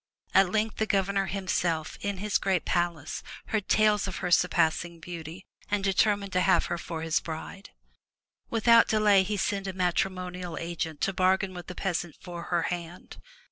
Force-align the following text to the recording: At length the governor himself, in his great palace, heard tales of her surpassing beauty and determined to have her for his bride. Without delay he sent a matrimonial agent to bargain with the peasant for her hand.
At 0.33 0.49
length 0.51 0.77
the 0.77 0.87
governor 0.87 1.27
himself, 1.27 1.95
in 2.01 2.17
his 2.17 2.39
great 2.39 2.65
palace, 2.65 3.21
heard 3.49 3.67
tales 3.67 4.07
of 4.07 4.15
her 4.15 4.31
surpassing 4.31 4.99
beauty 4.99 5.45
and 5.69 5.83
determined 5.83 6.33
to 6.33 6.41
have 6.41 6.65
her 6.73 6.79
for 6.79 7.03
his 7.03 7.19
bride. 7.19 7.69
Without 8.49 8.87
delay 8.87 9.21
he 9.21 9.37
sent 9.37 9.67
a 9.67 9.73
matrimonial 9.73 10.57
agent 10.57 11.01
to 11.01 11.13
bargain 11.13 11.53
with 11.53 11.67
the 11.67 11.75
peasant 11.75 12.17
for 12.19 12.45
her 12.45 12.63
hand. 12.63 13.17